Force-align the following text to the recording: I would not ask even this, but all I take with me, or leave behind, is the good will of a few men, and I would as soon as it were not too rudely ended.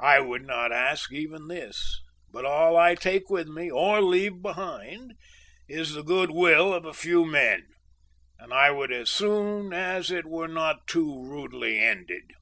I 0.00 0.20
would 0.20 0.46
not 0.46 0.72
ask 0.72 1.12
even 1.12 1.48
this, 1.48 2.00
but 2.30 2.46
all 2.46 2.78
I 2.78 2.94
take 2.94 3.28
with 3.28 3.46
me, 3.46 3.70
or 3.70 4.00
leave 4.00 4.40
behind, 4.40 5.12
is 5.68 5.92
the 5.92 6.02
good 6.02 6.30
will 6.30 6.72
of 6.72 6.86
a 6.86 6.94
few 6.94 7.26
men, 7.26 7.66
and 8.38 8.54
I 8.54 8.70
would 8.70 8.90
as 8.90 9.10
soon 9.10 9.74
as 9.74 10.10
it 10.10 10.24
were 10.24 10.48
not 10.48 10.86
too 10.86 11.22
rudely 11.26 11.78
ended. 11.78 12.32